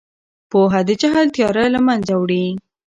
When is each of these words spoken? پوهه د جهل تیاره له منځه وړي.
پوهه 0.49 0.79
د 0.87 0.89
جهل 1.01 1.27
تیاره 1.35 1.65
له 1.73 1.79
منځه 1.87 2.13
وړي. 2.17 2.45